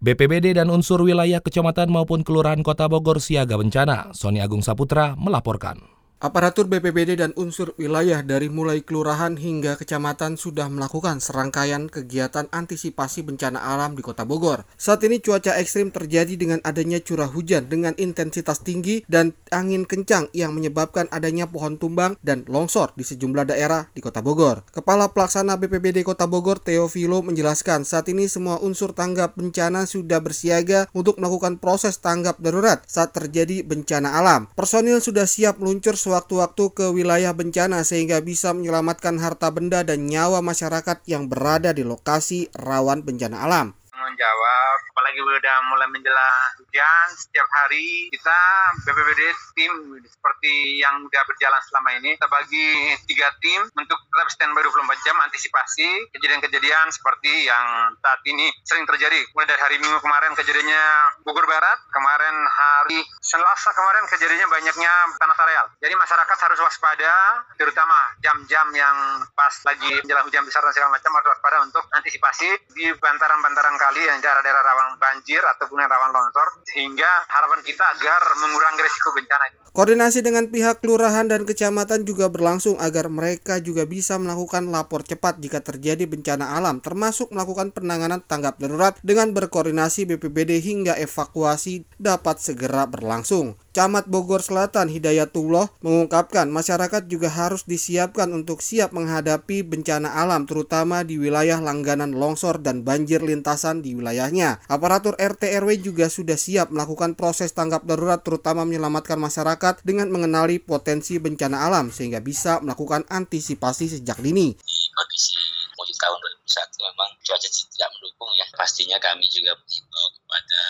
BPBD 0.00 0.56
dan 0.56 0.72
unsur 0.72 1.04
wilayah 1.04 1.44
kecamatan 1.44 1.92
maupun 1.92 2.24
kelurahan 2.24 2.64
kota 2.64 2.88
Bogor 2.88 3.20
siaga 3.20 3.60
bencana. 3.60 4.16
Sony 4.16 4.40
Agung 4.40 4.64
Saputra 4.64 5.12
melaporkan. 5.12 5.99
Aparatur 6.20 6.68
BPBD 6.68 7.16
dan 7.16 7.32
unsur 7.32 7.72
wilayah 7.80 8.20
dari 8.20 8.52
mulai 8.52 8.84
kelurahan 8.84 9.40
hingga 9.40 9.80
kecamatan 9.80 10.36
sudah 10.36 10.68
melakukan 10.68 11.16
serangkaian 11.16 11.88
kegiatan 11.88 12.44
antisipasi 12.52 13.24
bencana 13.24 13.56
alam 13.56 13.96
di 13.96 14.04
Kota 14.04 14.28
Bogor. 14.28 14.68
Saat 14.76 15.00
ini 15.08 15.24
cuaca 15.24 15.56
ekstrim 15.56 15.88
terjadi 15.88 16.36
dengan 16.36 16.60
adanya 16.60 17.00
curah 17.00 17.24
hujan 17.24 17.72
dengan 17.72 17.96
intensitas 17.96 18.60
tinggi 18.60 19.00
dan 19.08 19.32
angin 19.48 19.88
kencang 19.88 20.28
yang 20.36 20.52
menyebabkan 20.52 21.08
adanya 21.08 21.48
pohon 21.48 21.80
tumbang 21.80 22.20
dan 22.20 22.44
longsor 22.52 22.92
di 23.00 23.04
sejumlah 23.08 23.56
daerah 23.56 23.88
di 23.96 24.04
Kota 24.04 24.20
Bogor. 24.20 24.60
Kepala 24.76 25.08
Pelaksana 25.16 25.56
BPBD 25.56 26.04
Kota 26.04 26.28
Bogor 26.28 26.60
Teofilo 26.60 27.24
menjelaskan 27.24 27.88
saat 27.88 28.12
ini 28.12 28.28
semua 28.28 28.60
unsur 28.60 28.92
tanggap 28.92 29.40
bencana 29.40 29.88
sudah 29.88 30.20
bersiaga 30.20 30.84
untuk 30.92 31.16
melakukan 31.16 31.56
proses 31.56 31.96
tanggap 31.96 32.36
darurat 32.44 32.84
saat 32.84 33.16
terjadi 33.16 33.64
bencana 33.64 34.20
alam. 34.20 34.52
Personil 34.52 35.00
sudah 35.00 35.24
siap 35.24 35.56
meluncur 35.56 35.96
sewaktu-waktu 36.10 36.74
ke 36.74 36.86
wilayah 36.90 37.30
bencana 37.30 37.86
sehingga 37.86 38.18
bisa 38.18 38.50
menyelamatkan 38.50 39.22
harta 39.22 39.46
benda 39.54 39.86
dan 39.86 40.10
nyawa 40.10 40.42
masyarakat 40.42 41.06
yang 41.06 41.30
berada 41.30 41.70
di 41.70 41.86
lokasi 41.86 42.50
rawan 42.50 43.06
bencana 43.06 43.46
alam. 43.46 43.78
Menjawab 43.94 44.89
apalagi 45.00 45.24
udah 45.24 45.56
mulai 45.72 45.88
menjelang 45.88 46.60
hujan 46.60 47.06
setiap 47.16 47.48
hari 47.48 48.12
kita 48.12 48.40
BPBD 48.84 49.32
tim 49.56 49.72
seperti 50.04 50.76
yang 50.76 51.00
udah 51.08 51.22
berjalan 51.24 51.56
selama 51.72 51.96
ini 51.96 52.20
kita 52.20 52.28
bagi 52.28 52.68
tiga 53.08 53.32
tim 53.40 53.64
untuk 53.72 53.96
tetap 53.96 54.28
standby 54.28 54.60
24 54.60 55.00
jam 55.08 55.16
antisipasi 55.24 55.88
kejadian-kejadian 56.12 56.92
seperti 56.92 57.48
yang 57.48 57.96
saat 57.96 58.20
ini 58.28 58.52
sering 58.68 58.84
terjadi. 58.84 59.24
Mulai 59.32 59.48
dari 59.48 59.60
hari 59.64 59.76
Minggu 59.80 60.04
kemarin 60.04 60.36
kejadiannya 60.36 60.84
Bogor 61.24 61.48
Barat 61.48 61.80
kemarin 61.96 62.36
hari 62.44 63.00
Selasa 63.24 63.72
kemarin 63.72 64.04
kejadiannya 64.04 64.52
banyaknya 64.52 64.92
tanah 65.16 65.36
areal 65.48 65.66
jadi 65.80 65.96
masyarakat 65.96 66.38
harus 66.44 66.60
waspada 66.60 67.40
terutama 67.56 68.12
jam-jam 68.20 68.68
yang 68.76 69.24
pas 69.32 69.54
lagi 69.64 69.96
menjelang 70.04 70.28
hujan 70.28 70.44
besar 70.44 70.60
dan 70.60 70.76
segala 70.76 70.92
macam 70.92 71.16
harus 71.16 71.28
waspada 71.32 71.56
untuk 71.64 71.84
antisipasi 71.88 72.48
di 72.76 72.92
bantaran-bantaran 73.00 73.80
kali 73.80 74.04
yang 74.04 74.20
daerah-daerah 74.20 74.60
rawan 74.60 74.89
banjir 74.98 75.38
ataupun 75.38 75.78
yang 75.78 75.90
rawan 75.90 76.10
longsor 76.10 76.48
sehingga 76.66 77.10
harapan 77.28 77.60
kita 77.62 77.84
agar 77.98 78.20
mengurangi 78.40 78.80
risiko 78.82 79.10
bencana. 79.14 79.44
Koordinasi 79.70 80.26
dengan 80.26 80.50
pihak 80.50 80.82
kelurahan 80.82 81.30
dan 81.30 81.46
kecamatan 81.46 82.02
juga 82.02 82.26
berlangsung 82.26 82.74
agar 82.82 83.06
mereka 83.06 83.62
juga 83.62 83.86
bisa 83.86 84.18
melakukan 84.18 84.66
lapor 84.66 85.06
cepat 85.06 85.38
jika 85.38 85.62
terjadi 85.62 86.10
bencana 86.10 86.58
alam 86.58 86.82
termasuk 86.82 87.30
melakukan 87.30 87.70
penanganan 87.70 88.18
tanggap 88.26 88.58
darurat 88.58 88.98
dengan 89.06 89.30
berkoordinasi 89.30 90.10
BPBD 90.10 90.58
hingga 90.58 90.98
evakuasi 90.98 91.86
dapat 92.02 92.42
segera 92.42 92.90
berlangsung. 92.90 93.54
Camat 93.70 94.10
Bogor 94.10 94.42
Selatan 94.42 94.90
Hidayatullah 94.90 95.70
mengungkapkan 95.78 96.50
masyarakat 96.50 97.06
juga 97.06 97.30
harus 97.30 97.62
disiapkan 97.62 98.26
untuk 98.34 98.66
siap 98.66 98.90
menghadapi 98.90 99.62
bencana 99.62 100.10
alam 100.10 100.42
terutama 100.42 101.06
di 101.06 101.22
wilayah 101.22 101.62
langganan 101.62 102.10
longsor 102.10 102.58
dan 102.58 102.82
banjir 102.82 103.22
lintasan 103.22 103.78
di 103.78 103.94
wilayahnya. 103.94 104.58
Aparatur 104.66 105.14
RT 105.14 105.54
RW 105.62 105.86
juga 105.86 106.10
sudah 106.10 106.34
siap 106.34 106.74
melakukan 106.74 107.14
proses 107.14 107.54
tanggap 107.54 107.86
darurat 107.86 108.18
terutama 108.26 108.66
menyelamatkan 108.66 109.22
masyarakat 109.22 109.86
dengan 109.86 110.10
mengenali 110.10 110.58
potensi 110.58 111.22
bencana 111.22 111.62
alam 111.70 111.94
sehingga 111.94 112.18
bisa 112.18 112.58
melakukan 112.66 113.06
antisipasi 113.06 113.86
sejak 113.86 114.18
dini. 114.18 114.58
Kondisi 114.98 115.38
mudik 115.78 115.94
tahun 115.94 116.18
2021 116.42 116.90
memang 116.90 117.10
cuaca 117.22 117.46
tidak 117.46 117.88
mendukung 117.94 118.30
ya. 118.34 118.46
Pastinya 118.58 118.98
kami 118.98 119.30
juga 119.30 119.54
mengimbau 119.54 120.06
kepada 120.18 120.60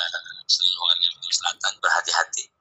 seluruh 0.45 0.85
warga 0.85 1.09
Selatan 1.30 1.75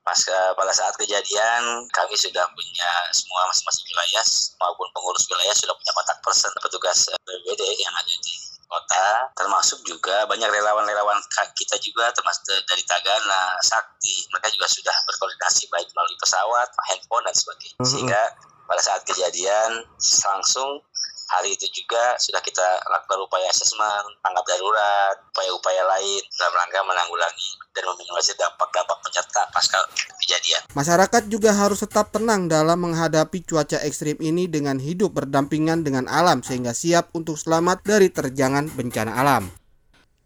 pas 0.09 0.25
pada 0.57 0.73
saat 0.73 0.97
kejadian 0.97 1.85
kami 1.93 2.17
sudah 2.17 2.41
punya 2.57 2.89
semua 3.13 3.45
masing-masing 3.45 3.85
wilayah 3.93 4.25
maupun 4.57 4.89
pengurus 4.89 5.29
wilayah 5.29 5.53
sudah 5.53 5.77
punya 5.77 5.93
kontak 5.93 6.17
person 6.25 6.49
petugas 6.57 7.05
BPBD 7.29 7.61
yang 7.77 7.93
ada 7.93 8.09
di 8.09 8.33
kota. 8.65 9.29
Termasuk 9.37 9.85
juga 9.85 10.25
banyak 10.25 10.49
relawan-relawan 10.49 11.21
kita 11.53 11.77
juga 11.77 12.09
termasuk 12.09 12.41
dari 12.65 12.81
Tagana, 12.89 13.53
Sakti. 13.61 14.25
Mereka 14.33 14.49
juga 14.49 14.65
sudah 14.65 14.95
berkoordinasi 15.05 15.69
baik 15.69 15.93
melalui 15.93 16.17
pesawat, 16.17 16.69
handphone 16.89 17.25
dan 17.29 17.35
sebagainya. 17.37 17.77
Sehingga 17.85 18.21
pada 18.65 18.81
saat 18.81 19.01
kejadian 19.05 19.85
langsung 20.25 20.81
hari 21.29 21.53
itu 21.53 21.69
juga 21.69 22.17
sudah 22.17 22.41
kita 22.41 22.65
lakukan 22.89 23.21
upaya 23.21 23.45
asesmen, 23.53 24.03
tanggap 24.25 24.45
darurat, 24.49 25.15
upaya-upaya 25.29 25.83
lain 25.97 26.21
dalam 26.35 26.53
rangka 26.57 26.81
menanggulangi 26.81 27.49
dan 27.77 27.83
meminimalisir 27.85 28.35
dampak-dampak 28.35 28.97
penyerta 29.05 29.41
pasca 29.53 29.79
kejadian. 30.25 30.61
Masyarakat 30.73 31.23
juga 31.29 31.53
harus 31.53 31.85
tetap 31.85 32.09
tenang 32.09 32.49
dalam 32.49 32.81
menghadapi 32.81 33.45
cuaca 33.45 33.77
ekstrim 33.85 34.17
ini 34.19 34.49
dengan 34.49 34.81
hidup 34.81 35.13
berdampingan 35.13 35.85
dengan 35.85 36.09
alam 36.09 36.41
sehingga 36.41 36.73
siap 36.73 37.13
untuk 37.13 37.37
selamat 37.37 37.85
dari 37.85 38.09
terjangan 38.09 38.67
bencana 38.73 39.13
alam. 39.13 39.43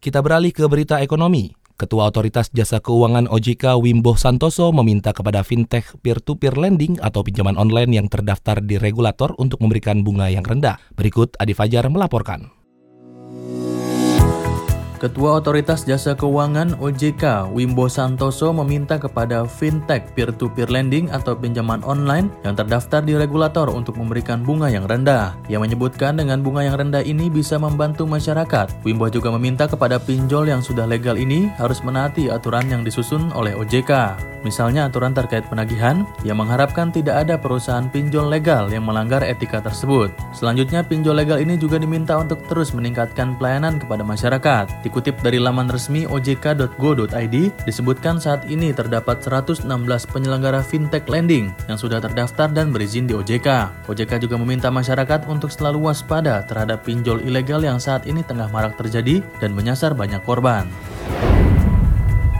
Kita 0.03 0.19
beralih 0.19 0.51
ke 0.51 0.67
berita 0.67 0.99
ekonomi. 0.99 1.62
Ketua 1.73 2.13
Otoritas 2.13 2.53
Jasa 2.53 2.79
Keuangan 2.79 3.25
OJK 3.27 3.81
Wimbo 3.81 4.13
Santoso 4.13 4.69
meminta 4.71 5.11
kepada 5.11 5.41
fintech 5.41 5.97
peer-to-peer 5.99 6.53
lending 6.53 7.01
atau 7.01 7.25
pinjaman 7.25 7.57
online 7.57 7.97
yang 7.97 8.07
terdaftar 8.07 8.61
di 8.61 8.77
regulator 8.77 9.33
untuk 9.41 9.59
memberikan 9.59 10.05
bunga 10.05 10.29
yang 10.29 10.45
rendah. 10.45 10.77
Berikut 10.93 11.33
Adi 11.41 11.57
Fajar 11.57 11.89
melaporkan. 11.89 12.62
Ketua 15.03 15.43
Otoritas 15.43 15.83
Jasa 15.83 16.15
Keuangan 16.15 16.79
OJK 16.79 17.51
Wimbo 17.51 17.91
Santoso 17.91 18.55
meminta 18.55 18.95
kepada 18.95 19.43
fintech 19.43 20.15
peer-to-peer 20.15 20.71
lending 20.71 21.11
atau 21.11 21.35
pinjaman 21.35 21.83
online 21.83 22.31
yang 22.47 22.55
terdaftar 22.55 23.03
di 23.03 23.11
regulator 23.11 23.67
untuk 23.67 23.99
memberikan 23.99 24.47
bunga 24.47 24.71
yang 24.71 24.87
rendah. 24.87 25.35
Ia 25.51 25.59
menyebutkan 25.59 26.15
dengan 26.15 26.39
bunga 26.39 26.63
yang 26.63 26.79
rendah 26.79 27.03
ini 27.03 27.27
bisa 27.27 27.59
membantu 27.59 28.07
masyarakat. 28.07 28.71
Wimbo 28.87 29.11
juga 29.11 29.27
meminta 29.35 29.67
kepada 29.67 29.99
pinjol 29.99 30.47
yang 30.47 30.63
sudah 30.63 30.87
legal 30.87 31.19
ini 31.19 31.51
harus 31.59 31.83
menaati 31.83 32.31
aturan 32.31 32.71
yang 32.71 32.87
disusun 32.87 33.27
oleh 33.35 33.51
OJK. 33.59 34.32
Misalnya 34.43 34.91
aturan 34.91 35.15
terkait 35.15 35.47
penagihan, 35.47 36.03
ia 36.27 36.35
mengharapkan 36.35 36.91
tidak 36.91 37.23
ada 37.23 37.39
perusahaan 37.39 37.87
pinjol 37.87 38.27
legal 38.27 38.67
yang 38.67 38.83
melanggar 38.83 39.23
etika 39.23 39.63
tersebut. 39.63 40.11
Selanjutnya, 40.35 40.83
pinjol 40.83 41.15
legal 41.15 41.39
ini 41.39 41.55
juga 41.55 41.79
diminta 41.79 42.19
untuk 42.19 42.43
terus 42.51 42.75
meningkatkan 42.75 43.39
pelayanan 43.39 43.79
kepada 43.79 44.03
masyarakat. 44.03 44.83
Dikutip 44.83 45.23
dari 45.23 45.39
laman 45.39 45.71
resmi 45.71 46.03
ojk.go.id, 46.03 47.35
disebutkan 47.63 48.19
saat 48.19 48.43
ini 48.51 48.75
terdapat 48.75 49.23
116 49.23 49.63
penyelenggara 50.11 50.59
fintech 50.59 51.07
lending 51.07 51.55
yang 51.71 51.79
sudah 51.79 52.03
terdaftar 52.03 52.51
dan 52.51 52.75
berizin 52.75 53.07
di 53.07 53.15
OJK. 53.15 53.87
OJK 53.87 54.27
juga 54.27 54.35
meminta 54.35 54.67
masyarakat 54.67 55.23
untuk 55.31 55.49
selalu 55.49 55.87
waspada 55.87 56.43
terhadap 56.43 56.83
pinjol 56.83 57.23
ilegal 57.23 57.63
yang 57.63 57.79
saat 57.79 58.03
ini 58.03 58.19
tengah 58.27 58.51
marak 58.51 58.75
terjadi 58.75 59.23
dan 59.39 59.55
menyasar 59.55 59.95
banyak 59.95 60.19
korban. 60.27 60.67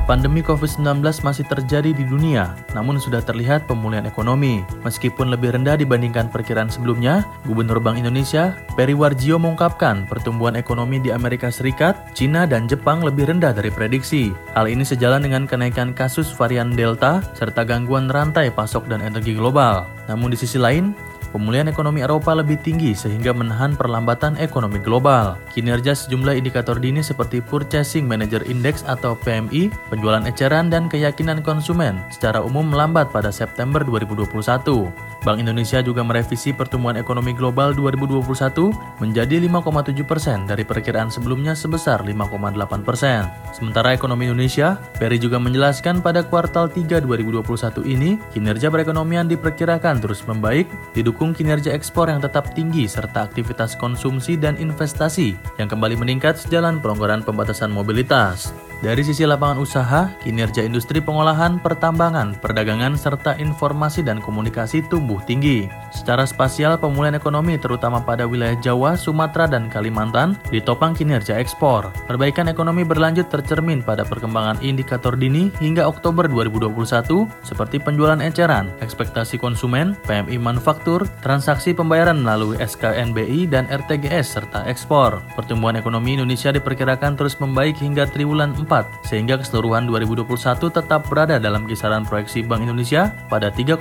Pandemi 0.03 0.43
COVID-19 0.43 1.00
masih 1.24 1.48
terjadi 1.48 1.95
di 1.95 2.03
dunia, 2.03 2.60
namun 2.75 3.00
sudah 3.00 3.24
terlihat 3.24 3.72
pemulihan 3.72 4.03
ekonomi. 4.03 4.60
Meskipun 4.83 5.31
lebih 5.31 5.55
rendah 5.55 5.79
dibandingkan 5.79 6.27
perkiraan 6.27 6.67
sebelumnya, 6.67 7.24
Gubernur 7.48 7.79
Bank 7.79 8.03
Indonesia, 8.03 8.51
Peri 8.75 8.91
Warjio 8.91 9.39
mengungkapkan 9.39 10.03
pertumbuhan 10.12 10.60
ekonomi 10.60 11.00
di 11.00 11.15
Amerika 11.15 11.48
Serikat, 11.48 11.95
Cina, 12.12 12.43
dan 12.43 12.67
Jepang 12.67 13.00
lebih 13.00 13.31
rendah 13.31 13.55
dari 13.55 13.72
prediksi. 13.72 14.36
Hal 14.51 14.67
ini 14.67 14.83
sejalan 14.83 15.24
dengan 15.24 15.48
kenaikan 15.48 15.95
kasus 15.95 16.36
varian 16.36 16.75
Delta, 16.75 17.24
serta 17.31 17.63
gangguan 17.63 18.12
rantai 18.12 18.51
pasok 18.51 18.91
dan 18.91 19.00
energi 19.00 19.31
global. 19.31 19.88
Namun 20.12 20.36
di 20.36 20.38
sisi 20.38 20.60
lain, 20.60 20.91
Pemulihan 21.34 21.66
ekonomi 21.66 22.06
Eropa 22.06 22.38
lebih 22.38 22.62
tinggi 22.62 22.94
sehingga 22.94 23.34
menahan 23.34 23.74
perlambatan 23.74 24.38
ekonomi 24.38 24.78
global. 24.78 25.34
Kinerja 25.50 25.98
sejumlah 25.98 26.38
indikator 26.38 26.78
dini 26.78 27.02
seperti 27.02 27.42
Purchasing 27.42 28.06
Manager 28.06 28.46
Index 28.46 28.86
atau 28.86 29.18
PMI, 29.18 29.74
penjualan 29.90 30.22
eceran 30.30 30.70
dan 30.70 30.86
keyakinan 30.86 31.42
konsumen 31.42 31.98
secara 32.13 32.38
umum 32.38 32.70
melambat 32.70 33.10
pada 33.10 33.34
September 33.34 33.82
2021. 33.82 35.12
Bank 35.24 35.39
Indonesia 35.39 35.80
juga 35.80 36.03
merevisi 36.03 36.51
pertumbuhan 36.51 37.00
ekonomi 37.00 37.32
global 37.32 37.72
2021 37.72 39.00
menjadi 39.00 39.39
5,7 39.39 40.03
persen 40.03 40.44
dari 40.44 40.68
perkiraan 40.68 41.08
sebelumnya 41.08 41.56
sebesar 41.56 42.03
5,8 42.03 42.84
persen. 42.84 43.32
Sementara 43.56 43.96
ekonomi 43.96 44.27
Indonesia, 44.27 44.75
Peri 45.00 45.15
juga 45.15 45.39
menjelaskan 45.39 46.03
pada 46.03 46.27
kuartal 46.27 46.68
3 46.68 47.00
2021 47.00 47.88
ini, 47.88 48.20
kinerja 48.36 48.68
perekonomian 48.68 49.32
diperkirakan 49.32 50.03
terus 50.03 50.27
membaik, 50.27 50.68
didukung 50.92 51.32
kinerja 51.32 51.72
ekspor 51.72 52.12
yang 52.12 52.20
tetap 52.20 52.51
tinggi 52.51 52.84
serta 52.84 53.24
aktivitas 53.24 53.80
konsumsi 53.80 54.36
dan 54.36 54.60
investasi 54.60 55.39
yang 55.56 55.72
kembali 55.72 55.96
meningkat 55.96 56.36
sejalan 56.36 56.84
pelonggaran 56.84 57.24
pembatasan 57.24 57.72
mobilitas. 57.72 58.51
Dari 58.84 59.00
sisi 59.00 59.24
lapangan 59.24 59.63
usaha, 59.63 60.12
kinerja 60.28 60.60
industri 60.60 61.00
pengolahan, 61.00 61.56
pertambangan, 61.56 62.36
perdagangan, 62.44 63.00
serta 63.00 63.32
informasi 63.40 64.04
dan 64.04 64.20
komunikasi 64.20 64.84
tumbuh 64.92 65.24
tinggi. 65.24 65.72
Secara 65.96 66.28
spasial, 66.28 66.75
pemulihan 66.75 67.16
ekonomi 67.16 67.56
terutama 67.56 68.04
pada 68.04 68.28
wilayah 68.28 68.60
Jawa, 68.60 69.00
Sumatera, 69.00 69.48
dan 69.48 69.72
Kalimantan 69.72 70.36
ditopang 70.52 70.92
kinerja 70.92 71.40
ekspor. 71.40 71.96
Perbaikan 72.12 72.52
ekonomi 72.52 72.84
berlanjut 72.84 73.32
tercermin 73.32 73.80
pada 73.80 74.04
perkembangan 74.04 74.60
indikator 74.60 75.16
dini 75.16 75.48
hingga 75.63 75.88
Oktober 75.88 76.28
2021 76.28 77.24
seperti 77.40 77.80
penjualan 77.80 78.20
eceran, 78.20 78.68
ekspektasi 78.84 79.40
konsumen, 79.40 79.96
PMI 80.04 80.36
manufaktur, 80.36 81.08
transaksi 81.24 81.72
pembayaran 81.72 82.20
melalui 82.20 82.60
SKNBI 82.60 83.48
dan 83.48 83.63
RTGS 83.72 84.44
serta 84.44 84.68
ekspor. 84.68 85.24
Pertumbuhan 85.40 85.80
ekonomi 85.80 86.20
Indonesia 86.20 86.52
diperkirakan 86.52 87.16
terus 87.16 87.40
membaik 87.40 87.80
hingga 87.80 88.12
triwulan 88.12 88.52
4 88.60 88.73
sehingga 89.06 89.38
keseluruhan 89.38 89.86
2021 89.86 90.74
tetap 90.74 91.06
berada 91.06 91.38
dalam 91.38 91.70
kisaran 91.70 92.01
proyeksi 92.01 92.42
Bank 92.42 92.65
Indonesia 92.65 93.13
pada 93.30 93.53
3,5 93.53 93.77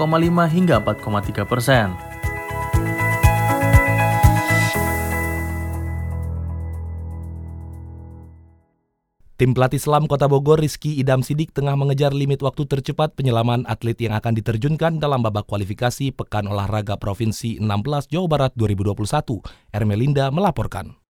hingga 0.53 0.77
4,3 0.85 1.49
persen. 1.49 1.97
Tim 9.43 9.59
pelatih 9.59 9.83
selam 9.83 10.07
Kota 10.07 10.31
Bogor 10.31 10.63
Rizky 10.63 11.03
Idam 11.03 11.19
Sidik 11.19 11.51
tengah 11.51 11.75
mengejar 11.75 12.15
limit 12.15 12.39
waktu 12.47 12.63
tercepat 12.63 13.19
penyelaman 13.19 13.67
atlet 13.67 13.99
yang 13.99 14.15
akan 14.15 14.39
diterjunkan 14.39 15.03
dalam 15.03 15.19
babak 15.19 15.51
kualifikasi 15.51 16.15
Pekan 16.15 16.47
Olahraga 16.47 16.95
Provinsi 16.95 17.59
16 17.59 18.07
Jawa 18.07 18.27
Barat 18.31 18.53
2021. 18.55 19.43
Ermelinda 19.75 20.31
melaporkan. 20.31 21.02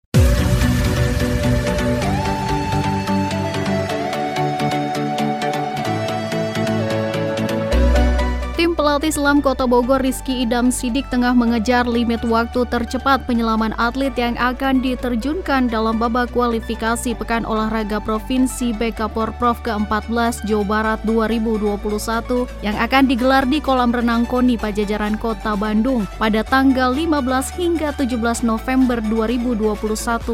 Pelatih 8.93 9.25
selam 9.25 9.41
Kota 9.41 9.65
Bogor 9.65 10.05
Rizky 10.05 10.45
Idam 10.45 10.69
Sidik 10.69 11.09
tengah 11.09 11.33
mengejar 11.33 11.89
limit 11.89 12.21
waktu 12.29 12.69
tercepat 12.69 13.25
penyelaman 13.25 13.73
atlet 13.81 14.13
yang 14.21 14.37
akan 14.37 14.85
diterjunkan 14.85 15.73
dalam 15.73 15.97
babak 15.97 16.29
kualifikasi 16.37 17.17
Pekan 17.17 17.49
Olahraga 17.49 18.05
Provinsi 18.05 18.77
BK 18.77 19.09
Porprov 19.17 19.65
ke-14 19.65 20.45
Jawa 20.45 20.65
Barat 20.69 21.01
2021 21.09 22.45
yang 22.61 22.77
akan 22.77 23.09
digelar 23.09 23.49
di 23.49 23.65
kolam 23.65 23.97
renang 23.97 24.29
Koni 24.29 24.61
Pajajaran 24.61 25.17
Kota 25.17 25.57
Bandung 25.57 26.05
pada 26.21 26.45
tanggal 26.45 26.93
15 26.93 27.17
hingga 27.57 27.97
17 27.97 28.45
November 28.45 29.01
2021 29.09 29.73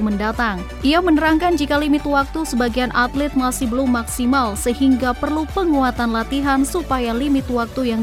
mendatang. 0.02 0.58
Ia 0.82 0.98
menerangkan 0.98 1.54
jika 1.54 1.78
limit 1.78 2.02
waktu 2.02 2.42
sebagian 2.42 2.90
atlet 2.90 3.30
masih 3.38 3.70
belum 3.70 3.94
maksimal 3.94 4.58
sehingga 4.58 5.14
perlu 5.14 5.46
penguatan 5.54 6.10
latihan 6.10 6.66
supaya 6.66 7.14
limit 7.14 7.46
waktu 7.46 7.94
yang 7.94 8.02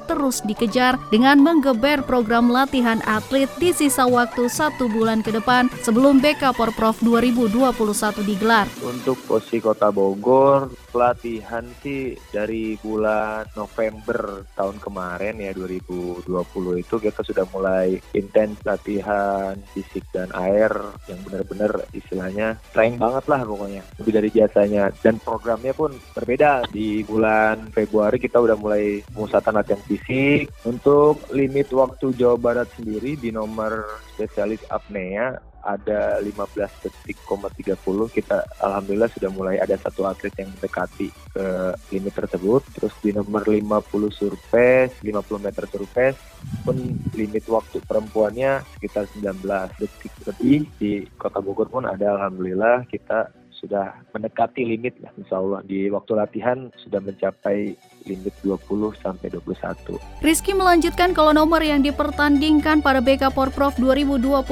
terus 0.07 0.43
dikejar 0.43 0.99
dengan 1.09 1.41
menggeber 1.41 2.03
program 2.03 2.51
latihan 2.51 2.99
atlet 3.09 3.51
di 3.59 3.71
sisa 3.71 4.05
waktu 4.07 4.47
satu 4.51 4.91
bulan 4.91 5.23
ke 5.25 5.33
depan 5.33 5.71
sebelum 5.83 6.19
BK 6.23 6.55
Porprov 6.55 6.99
2021 7.03 8.25
digelar. 8.25 8.67
Untuk 8.85 9.19
posisi 9.25 9.59
Kota 9.59 9.89
Bogor, 9.89 10.84
pelatihan 10.95 11.67
sih 11.83 12.15
dari 12.31 12.79
bulan 12.79 13.51
November 13.59 14.47
tahun 14.55 14.79
kemarin 14.79 15.43
ya 15.43 15.51
2020 15.51 16.31
itu 16.79 16.95
kita 17.03 17.27
sudah 17.27 17.43
mulai 17.51 17.99
intens 18.15 18.63
latihan 18.63 19.59
fisik 19.75 20.07
dan 20.15 20.31
air 20.39 20.71
yang 21.11 21.19
benar-benar 21.27 21.83
istilahnya 21.91 22.55
trying 22.71 22.95
banget 22.95 23.27
lah 23.27 23.43
pokoknya. 23.43 23.83
Lebih 23.99 24.13
dari 24.15 24.29
biasanya. 24.31 24.85
Dan 25.03 25.19
programnya 25.19 25.75
pun 25.75 25.91
berbeda. 26.15 26.71
Di 26.71 27.03
bulan 27.03 27.75
Februari 27.75 28.23
kita 28.23 28.39
udah 28.39 28.55
mulai 28.55 29.03
pemusatan 29.11 29.59
latihan 29.59 29.83
fisik. 29.91 30.47
Untuk 30.63 31.27
limit 31.35 31.75
waktu 31.75 32.15
Jawa 32.15 32.39
Barat 32.39 32.71
sendiri 32.79 33.19
di 33.19 33.35
nomor 33.35 33.83
spesialis 34.15 34.63
apnea 34.71 35.35
ada 35.65 36.21
15 36.21 36.85
detik, 36.85 37.17
30 37.25 37.81
kita 38.13 38.45
alhamdulillah 38.61 39.11
sudah 39.17 39.31
mulai 39.33 39.57
ada 39.57 39.75
satu 39.81 40.05
atlet 40.05 40.33
yang 40.37 40.53
mendekati 40.53 41.09
ke 41.33 41.47
limit 41.91 42.13
tersebut. 42.13 42.63
Terus 42.77 42.95
di 43.01 43.11
nomor 43.17 43.49
50 43.49 44.13
surface 44.13 44.93
50 45.01 45.41
meter 45.41 45.65
surface 45.67 46.21
pun 46.63 46.77
limit 47.17 47.45
waktu 47.49 47.81
perempuannya 47.83 48.61
sekitar 48.77 49.09
19 49.17 49.41
detik 49.81 50.13
lebih. 50.29 50.59
Di 50.77 50.93
kota 51.17 51.41
Bogor 51.41 51.73
pun 51.73 51.89
ada 51.89 52.21
alhamdulillah 52.21 52.85
kita 52.87 53.33
sudah 53.55 53.97
mendekati 54.13 54.61
limit 54.69 55.01
lah 55.01 55.11
insya 55.17 55.41
Allah. 55.41 55.65
Di 55.65 55.89
waktu 55.89 56.13
latihan 56.13 56.69
sudah 56.77 57.01
mencapai 57.01 57.73
limit 58.05 58.33
20 58.45 58.93
sampai 59.01 59.29
21. 59.33 59.97
Rizky 60.21 60.53
melanjutkan 60.53 61.17
kalau 61.17 61.33
nomor 61.33 61.61
yang 61.65 61.81
dipertandingkan 61.81 62.85
pada 62.85 63.01
BK 63.01 63.33
Porprov 63.33 63.77
2021 63.81 64.45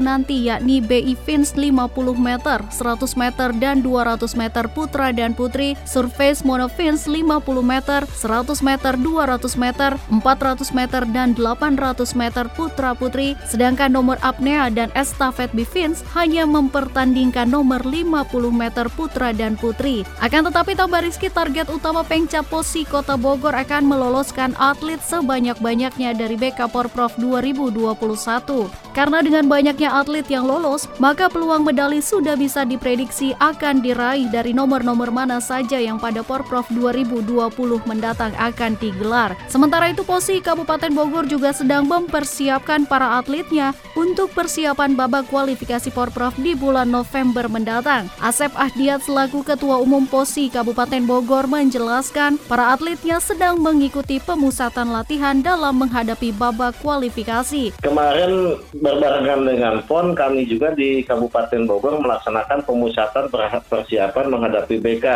nanti 0.00 0.48
yakni 0.48 0.84
BI 0.84 1.16
Fins 1.24 1.56
50 1.56 2.16
meter, 2.16 2.60
100 2.68 3.20
meter 3.20 3.48
dan 3.56 3.80
200 3.84 4.36
meter 4.36 4.64
putra 4.72 5.12
dan 5.12 5.32
putri, 5.32 5.76
Surface 5.84 6.44
Mono 6.44 6.68
Fins 6.68 7.08
50 7.08 7.40
meter, 7.64 8.04
100 8.04 8.60
meter, 8.64 8.92
200 8.96 9.56
meter, 9.56 9.90
400 10.08 10.76
meter 10.76 11.02
dan 11.08 11.32
800 11.36 12.12
meter 12.16 12.44
putra 12.52 12.92
putri, 12.92 13.36
sedangkan 13.48 13.92
nomor 13.92 14.16
apnea 14.20 14.68
dan 14.68 14.92
estafet 14.96 15.52
Fins 15.68 16.00
hanya 16.16 16.48
mempertandingkan 16.48 17.48
nomor 17.48 17.84
50 17.84 18.24
meter 18.48 18.86
putra 18.92 19.32
dan 19.36 19.54
putri. 19.60 20.08
Akan 20.24 20.44
tetapi 20.48 20.72
tambah 20.72 21.04
Rizky 21.04 21.28
target 21.28 21.68
utama 21.68 22.00
Pengcap 22.00 22.48
Posi 22.48 22.82
Kota 22.90 23.14
Bogor 23.14 23.54
akan 23.54 23.86
meloloskan 23.86 24.58
atlet 24.58 24.98
sebanyak-banyaknya 24.98 26.10
dari 26.18 26.34
BK 26.34 26.66
Porprov 26.74 27.14
2021. 27.22 28.66
Karena 28.90 29.22
dengan 29.22 29.46
banyaknya 29.46 29.94
atlet 29.94 30.26
yang 30.26 30.50
lolos, 30.50 30.90
maka 30.98 31.30
peluang 31.30 31.62
medali 31.62 32.02
sudah 32.02 32.34
bisa 32.34 32.66
diprediksi 32.66 33.30
akan 33.38 33.78
diraih 33.78 34.26
dari 34.34 34.50
nomor-nomor 34.50 35.14
mana 35.14 35.38
saja 35.38 35.78
yang 35.78 36.02
pada 36.02 36.26
Porprov 36.26 36.66
2020 36.74 37.54
mendatang 37.86 38.34
akan 38.34 38.74
digelar. 38.82 39.38
Sementara 39.46 39.94
itu 39.94 40.02
Posi 40.02 40.42
Kabupaten 40.42 40.90
Bogor 40.90 41.30
juga 41.30 41.54
sedang 41.54 41.86
mempersiapkan 41.86 42.90
para 42.90 43.22
atletnya 43.22 43.70
untuk 43.94 44.34
persiapan 44.34 44.98
babak 44.98 45.30
kualifikasi 45.30 45.94
Porprov 45.94 46.34
di 46.42 46.58
bulan 46.58 46.90
November 46.90 47.46
mendatang. 47.46 48.10
Asep 48.18 48.50
Ahdiat 48.58 49.06
selaku 49.06 49.46
Ketua 49.46 49.78
Umum 49.78 50.10
POSI 50.10 50.50
Kabupaten 50.50 51.06
Bogor 51.06 51.46
menjelaskan 51.46 52.42
para 52.50 52.74
atletnya 52.80 53.20
sedang 53.20 53.60
mengikuti 53.60 54.16
pemusatan 54.24 54.88
latihan 54.88 55.36
dalam 55.44 55.84
menghadapi 55.84 56.32
babak 56.32 56.72
kualifikasi. 56.80 57.76
Kemarin 57.76 58.56
berbarengan 58.72 59.44
dengan 59.44 59.74
PON 59.84 60.16
kami 60.16 60.48
juga 60.48 60.72
di 60.72 61.04
Kabupaten 61.04 61.68
Bogor 61.68 62.00
melaksanakan 62.00 62.64
pemusatan 62.64 63.28
persiapan 63.68 64.32
menghadapi 64.32 64.80
BK 64.80 65.06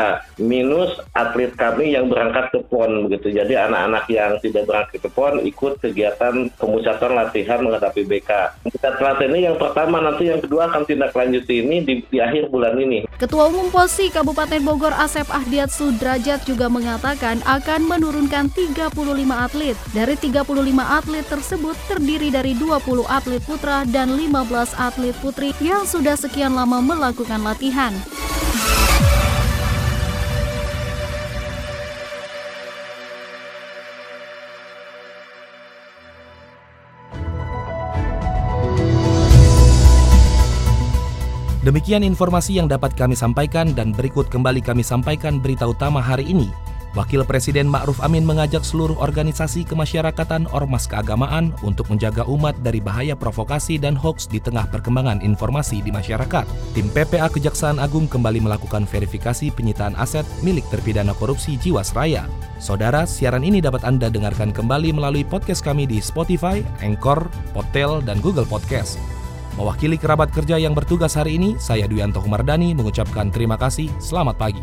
minus 0.45 0.93
atlet 1.17 1.57
kami 1.57 1.97
yang 1.97 2.13
berangkat 2.13 2.53
ke 2.53 2.61
PON 2.69 3.09
begitu. 3.09 3.33
Jadi 3.33 3.57
anak-anak 3.57 4.13
yang 4.13 4.37
tidak 4.45 4.69
berangkat 4.69 5.01
ke 5.01 5.09
PON 5.09 5.41
ikut 5.49 5.81
kegiatan 5.81 6.53
pemusatan 6.61 7.17
latihan 7.17 7.65
menghadapi 7.65 8.05
BK. 8.05 8.61
Kita 8.77 8.93
latihan 9.01 9.33
ini 9.33 9.49
yang 9.49 9.57
pertama 9.57 10.05
nanti 10.05 10.29
yang 10.29 10.45
kedua 10.45 10.69
akan 10.69 10.85
tindak 10.85 11.17
lanjut 11.17 11.49
ini 11.49 11.81
di, 11.81 12.05
di 12.13 12.21
akhir 12.21 12.53
bulan 12.53 12.77
ini. 12.77 13.09
Ketua 13.17 13.49
Umum 13.49 13.73
POSI 13.73 14.13
Kabupaten 14.13 14.61
Bogor 14.61 14.93
Asep 14.93 15.25
Ahdiat 15.33 15.73
Sudrajat 15.73 16.45
juga 16.45 16.69
mengatakan 16.69 17.41
akan 17.55 17.87
menurunkan 17.87 18.51
35 18.51 18.91
atlet. 19.31 19.79
Dari 19.95 20.15
35 20.19 20.43
atlet 20.83 21.27
tersebut 21.27 21.77
terdiri 21.87 22.35
dari 22.35 22.59
20 22.59 23.07
atlet 23.07 23.43
putra 23.47 23.87
dan 23.87 24.19
15 24.19 24.75
atlet 24.75 25.15
putri 25.23 25.55
yang 25.63 25.87
sudah 25.87 26.19
sekian 26.19 26.59
lama 26.59 26.83
melakukan 26.83 27.41
latihan. 27.47 27.95
Demikian 41.65 42.05
informasi 42.05 42.61
yang 42.61 42.69
dapat 42.69 42.93
kami 42.93 43.17
sampaikan 43.17 43.73
dan 43.73 43.97
berikut 43.97 44.29
kembali 44.29 44.61
kami 44.61 44.85
sampaikan 44.85 45.41
berita 45.41 45.65
utama 45.65 45.97
hari 45.97 46.29
ini. 46.29 46.74
Wakil 46.95 47.27
Presiden 47.27 47.67
Ma'ruf 47.67 47.99
Amin 48.07 48.23
mengajak 48.23 48.63
seluruh 48.63 48.95
organisasi 49.03 49.67
kemasyarakatan 49.67 50.47
ormas 50.55 50.87
keagamaan 50.87 51.51
untuk 51.67 51.91
menjaga 51.91 52.23
umat 52.31 52.55
dari 52.63 52.79
bahaya 52.79 53.19
provokasi 53.19 53.83
dan 53.83 53.99
hoaks 53.99 54.31
di 54.31 54.39
tengah 54.39 54.71
perkembangan 54.71 55.19
informasi 55.19 55.83
di 55.83 55.91
masyarakat. 55.91 56.47
Tim 56.71 56.87
PPA 56.95 57.27
Kejaksaan 57.27 57.83
Agung 57.83 58.07
kembali 58.07 58.39
melakukan 58.47 58.87
verifikasi 58.87 59.51
penyitaan 59.51 59.99
aset 59.99 60.23
milik 60.47 60.63
terpidana 60.71 61.19
korupsi 61.19 61.59
Jiwasraya. 61.59 62.31
Saudara, 62.63 63.03
siaran 63.11 63.43
ini 63.43 63.59
dapat 63.59 63.83
Anda 63.83 64.07
dengarkan 64.07 64.55
kembali 64.55 64.95
melalui 64.95 65.27
podcast 65.27 65.67
kami 65.67 65.91
di 65.91 65.99
Spotify, 65.99 66.63
Anchor, 66.79 67.27
Potel, 67.51 68.07
dan 68.07 68.23
Google 68.23 68.47
Podcast. 68.47 69.03
Mewakili 69.59 69.99
kerabat 69.99 70.31
kerja 70.31 70.63
yang 70.63 70.79
bertugas 70.79 71.19
hari 71.19 71.43
ini, 71.43 71.59
saya 71.59 71.91
Duyanto 71.91 72.23
Humardani 72.23 72.71
mengucapkan 72.71 73.35
terima 73.35 73.59
kasih. 73.59 73.91
Selamat 73.99 74.39
pagi. 74.39 74.63